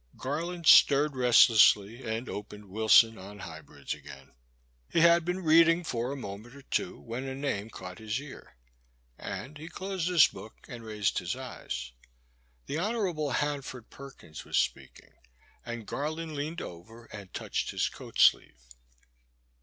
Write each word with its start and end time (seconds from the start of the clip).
Garland 0.17 0.65
stirred 0.65 1.15
restlessly, 1.15 2.03
and 2.03 2.27
opened 2.27 2.65
Wilson 2.71 3.19
on 3.19 3.37
Hybrids 3.37 3.93
again. 3.93 4.31
He 4.89 5.01
had 5.01 5.23
been 5.23 5.43
reading 5.43 5.83
for 5.83 6.11
a 6.11 6.15
moment 6.15 6.55
or 6.55 6.63
two 6.63 6.99
when 6.99 7.27
a 7.27 7.35
name 7.35 7.69
caught 7.69 7.99
his 7.99 8.19
ear, 8.19 8.55
and 9.19 9.59
he 9.59 9.67
closed 9.69 10.07
his 10.07 10.25
book 10.25 10.55
and 10.67 10.83
raised 10.83 11.19
his 11.19 11.35
eyes. 11.35 11.91
The 12.65 12.79
Hon. 12.79 13.29
Hanford 13.29 13.91
Perkins 13.91 14.43
was 14.43 14.57
speaking, 14.57 15.13
and 15.63 15.85
Garland 15.85 16.33
leaned 16.35 16.63
over 16.63 17.05
and 17.13 17.31
touched 17.31 17.69
his 17.69 17.87
coat 17.87 18.17
sleeve. 18.17 18.57